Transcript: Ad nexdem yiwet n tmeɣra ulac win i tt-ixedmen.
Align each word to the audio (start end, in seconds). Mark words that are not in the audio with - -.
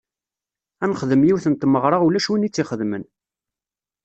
Ad 0.83 0.87
nexdem 0.89 1.25
yiwet 1.27 1.45
n 1.51 1.53
tmeɣra 1.55 1.97
ulac 2.05 2.27
win 2.29 2.47
i 2.47 2.49
tt-ixedmen. 2.49 3.03